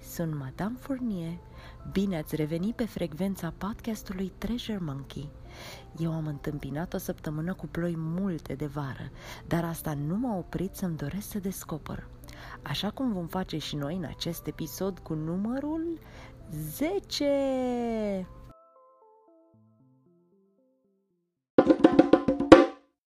[0.00, 1.38] sunt Madame Fournier.
[1.92, 5.30] Bine ați revenit pe frecvența podcastului Treasure Monkey.
[5.98, 9.10] Eu am întâmpinat o săptămână cu ploi multe de vară,
[9.46, 12.06] dar asta nu m-a oprit să-mi doresc să descoper.
[12.62, 15.98] Așa cum vom face și noi în acest episod cu numărul
[16.50, 17.24] 10.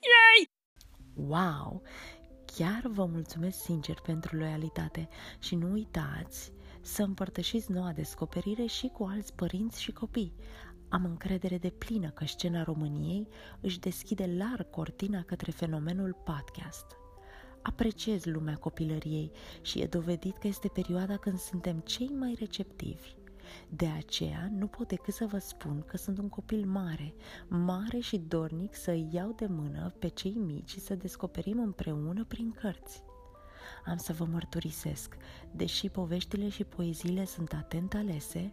[0.00, 0.50] Yay!
[1.14, 1.82] Wow!
[2.58, 5.08] Chiar vă mulțumesc sincer pentru loialitate
[5.38, 10.34] și nu uitați să împărtășiți noua descoperire și cu alți părinți și copii.
[10.88, 13.28] Am încredere de plină că scena României
[13.60, 16.86] își deschide larg cortina către fenomenul podcast.
[17.62, 19.30] Apreciez lumea copilăriei
[19.62, 23.14] și e dovedit că este perioada când suntem cei mai receptivi.
[23.68, 27.14] De aceea nu pot decât să vă spun că sunt un copil mare,
[27.48, 32.24] mare și dornic să îi iau de mână pe cei mici și să descoperim împreună
[32.24, 33.02] prin cărți.
[33.84, 35.16] Am să vă mărturisesc,
[35.50, 38.52] deși poveștile și poeziile sunt atent alese,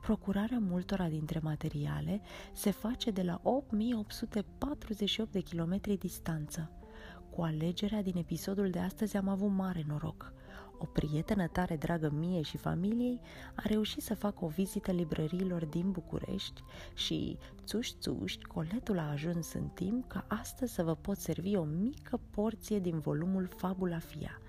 [0.00, 2.20] procurarea multora dintre materiale
[2.52, 6.70] se face de la 8848 de kilometri distanță.
[7.30, 10.32] Cu alegerea din episodul de astăzi am avut mare noroc.
[10.84, 13.20] O prietenă tare dragă mie și familiei
[13.54, 16.62] a reușit să facă o vizită librăriilor din București
[16.94, 21.62] și, țuși țuși, coletul a ajuns în timp ca astăzi să vă pot servi o
[21.62, 24.40] mică porție din volumul Fabula Fia,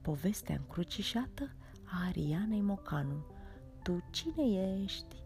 [0.00, 3.24] povestea încrucișată a Arianei Mocanu.
[3.82, 5.22] Tu cine ești?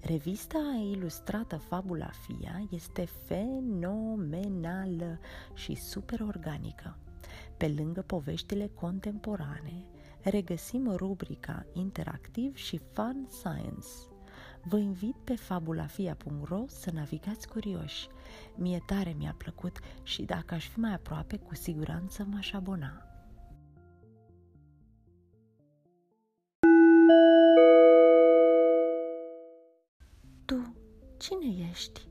[0.00, 5.18] Revista ilustrată Fabula Fia este fenomenală
[5.54, 6.96] și super organică.
[7.56, 9.84] Pe lângă poveștile contemporane,
[10.24, 13.88] regăsim rubrica Interactiv și Fun Science.
[14.62, 18.08] Vă invit pe fabulafia.ro să navigați curioși.
[18.56, 23.08] Mie tare mi-a plăcut și dacă aș fi mai aproape, cu siguranță m-aș abona.
[30.44, 30.74] Tu,
[31.18, 32.08] cine ești?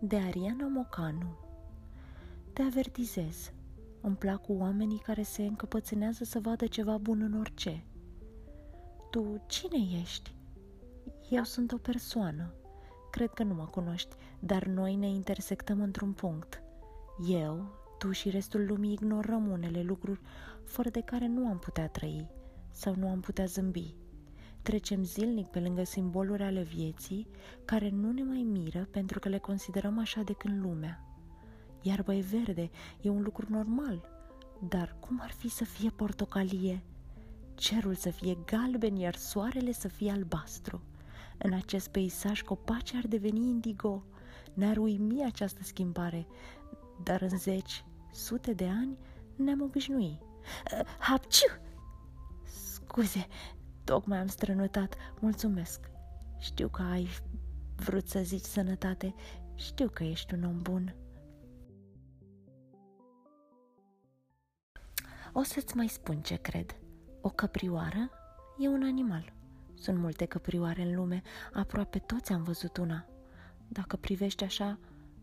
[0.00, 1.38] De Ariana Mocanu
[2.52, 3.52] Te avertizez,
[4.02, 7.84] îmi plac cu oamenii care se încăpățânează să vadă ceva bun în orice.
[9.10, 10.34] Tu cine ești?
[11.30, 12.54] Eu sunt o persoană.
[13.10, 16.62] Cred că nu mă cunoști, dar noi ne intersectăm într-un punct.
[17.28, 17.66] Eu,
[17.98, 20.20] tu și restul lumii ignorăm unele lucruri
[20.64, 22.30] fără de care nu am putea trăi
[22.70, 23.94] sau nu am putea zâmbi.
[24.62, 27.26] Trecem zilnic pe lângă simboluri ale vieții
[27.64, 31.11] care nu ne mai miră pentru că le considerăm așa de când lumea.
[31.82, 32.70] Iarba e verde,
[33.00, 34.08] e un lucru normal.
[34.68, 36.82] Dar cum ar fi să fie portocalie?
[37.54, 40.82] Cerul să fie galben, iar soarele să fie albastru.
[41.38, 44.04] În acest peisaj copacii ar deveni indigo.
[44.54, 46.26] Ne-ar uimi această schimbare,
[47.02, 48.96] dar în zeci, sute de ani
[49.36, 50.20] ne-am obișnuit.
[50.20, 51.46] Uh, hapciu!
[52.44, 53.26] Scuze,
[53.84, 54.94] tocmai am strănutat.
[55.20, 55.80] Mulțumesc.
[56.38, 57.08] Știu că ai
[57.76, 59.14] vrut să zici sănătate.
[59.54, 60.94] Știu că ești un om bun.
[65.34, 66.76] O să-ți mai spun ce cred.
[67.20, 68.10] O căprioară
[68.58, 69.32] e un animal.
[69.74, 71.22] Sunt multe căprioare în lume,
[71.52, 73.06] aproape toți am văzut una.
[73.68, 74.78] Dacă privești așa,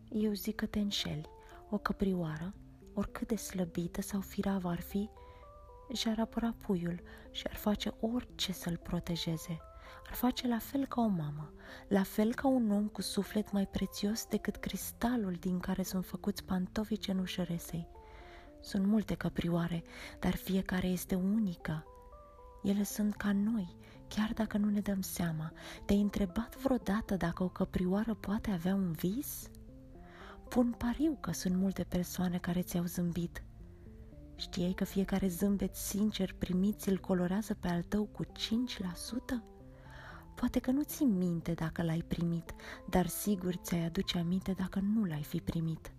[0.08, 1.28] eu zic că te înșeli.
[1.68, 2.54] O căprioară,
[2.94, 5.10] oricât de slăbită sau firavă ar fi,
[5.92, 9.60] și-ar apăra puiul și ar face orice să-l protejeze.
[10.06, 11.52] Ar face la fel ca o mamă,
[11.88, 16.44] la fel ca un om cu suflet mai prețios decât cristalul din care sunt făcuți
[16.44, 17.88] pantofii cenușăresei.
[18.60, 19.82] Sunt multe căprioare,
[20.18, 21.84] dar fiecare este unică.
[22.62, 23.76] Ele sunt ca noi,
[24.08, 25.52] chiar dacă nu ne dăm seama.
[25.84, 29.50] Te-ai întrebat vreodată dacă o căprioară poate avea un vis?
[30.48, 33.42] Pun pariu că sunt multe persoane care ți-au zâmbit.
[34.36, 38.28] Știai că fiecare zâmbet sincer primit ți-l colorează pe al tău cu 5%?
[40.34, 42.54] Poate că nu ți minte dacă l-ai primit,
[42.88, 45.92] dar sigur ți-ai aduce aminte dacă nu l-ai fi primit.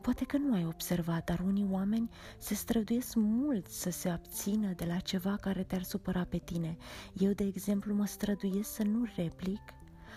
[0.00, 4.84] Poate că nu ai observat, dar unii oameni se străduiesc mult să se abțină de
[4.84, 6.76] la ceva care te-ar supăra pe tine.
[7.12, 9.60] Eu, de exemplu, mă străduiesc să nu replic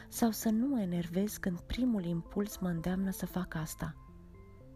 [0.10, 3.96] sau să nu mă enervez când primul impuls mă îndeamnă să fac asta.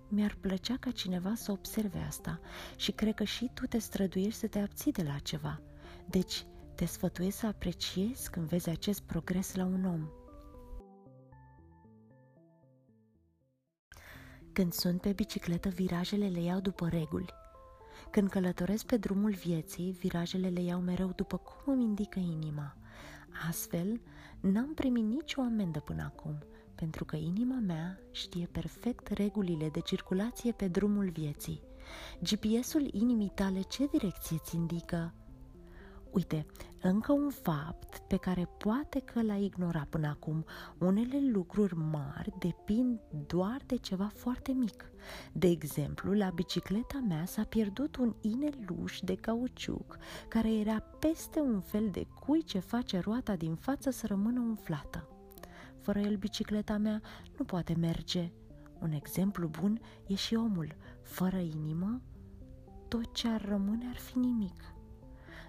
[0.10, 2.40] Mi-ar plăcea ca cineva să observe asta
[2.76, 5.62] și cred că și tu te străduiești să te abții de la ceva.
[6.06, 6.46] Deci,
[6.76, 10.10] te sfătuiesc să apreciezi când vezi acest progres la un om.
[14.58, 17.34] Când sunt pe bicicletă, virajele le iau după reguli.
[18.12, 22.76] Când călătoresc pe drumul vieții, virajele le iau mereu după cum îmi indică inima.
[23.48, 24.02] Astfel,
[24.40, 26.38] n-am primit nicio amendă până acum,
[26.76, 31.62] pentru că inima mea știe perfect regulile de circulație pe drumul vieții.
[32.20, 35.14] GPS-ul inimii tale ce direcție ți indică?
[36.12, 36.46] Uite,
[36.82, 40.46] încă un fapt pe care poate că l-ai ignorat până acum.
[40.78, 44.92] Unele lucruri mari depind doar de ceva foarte mic.
[45.34, 51.60] De exemplu, la bicicleta mea s-a pierdut un ineluș de cauciuc care era peste un
[51.60, 55.08] fel de cui ce face roata din față să rămână umflată.
[55.82, 57.02] Fără el, bicicleta mea
[57.38, 58.32] nu poate merge.
[58.80, 60.76] Un exemplu bun e și omul.
[61.02, 62.02] Fără inimă,
[62.88, 64.77] tot ce ar rămâne ar fi nimic.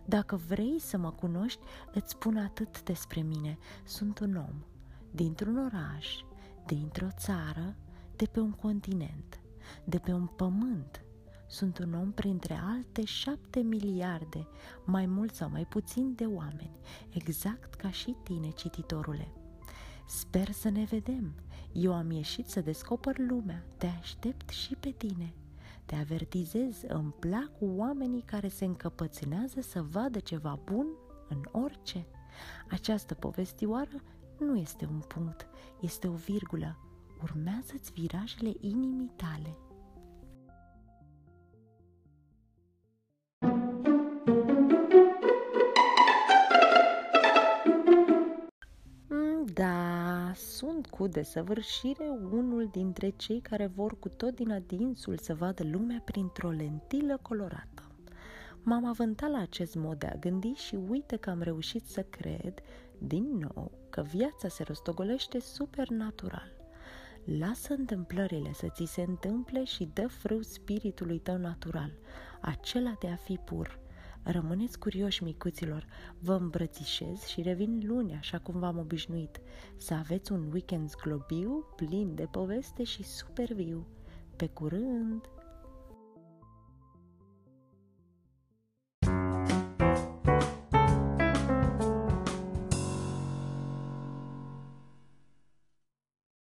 [0.09, 1.61] Dacă vrei să mă cunoști,
[1.93, 3.59] îți spun atât despre mine.
[3.85, 4.65] Sunt un om,
[5.11, 6.09] dintr-un oraș,
[6.67, 7.77] dintr-o țară,
[8.17, 9.41] de pe un continent,
[9.85, 11.05] de pe un pământ.
[11.47, 14.49] Sunt un om printre alte șapte miliarde,
[14.85, 16.79] mai mult sau mai puțin de oameni,
[17.09, 19.33] exact ca și tine, cititorule.
[20.07, 21.35] Sper să ne vedem.
[21.73, 23.65] Eu am ieșit să descoper lumea.
[23.77, 25.35] Te aștept și pe tine.
[25.89, 30.87] Te avertizez, îmi plac oamenii care se încăpățânează să vadă ceva bun
[31.29, 32.07] în orice.
[32.71, 34.03] Această povestioară
[34.39, 35.49] nu este un punct,
[35.81, 36.79] este o virgulă.
[37.23, 39.68] Urmează-ți virajele inimii tale.
[50.99, 56.51] Cu desăvârșire unul dintre cei care vor cu tot din adinsul să vadă lumea printr-o
[56.51, 57.83] lentilă colorată.
[58.63, 62.55] M-am avântat la acest mod de a gândi și uite că am reușit să cred,
[62.99, 66.53] din nou, că viața se rostogolește supernatural.
[67.39, 71.93] Lasă întâmplările să ți se întâmple și dă frâu spiritului tău natural,
[72.41, 73.79] acela de a fi pur–
[74.23, 75.87] Rămâneți curioși, micuților,
[76.19, 79.41] vă îmbrățișez și revin luni, așa cum v-am obișnuit.
[79.77, 83.87] Să aveți un weekend globiu, plin de poveste și super viu.
[84.37, 85.38] Pe curând!